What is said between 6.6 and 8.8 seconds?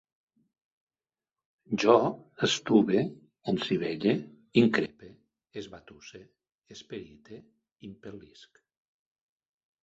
esperite, impel·lisc